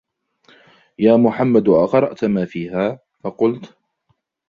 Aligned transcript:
يَا 0.99 1.17
مُحَمَّدُ 1.17 1.69
أَقْرَأْت 1.69 2.25
مَا 2.25 2.45
فِيهَا؟ 2.45 2.99
فَقُلْت 3.23 3.75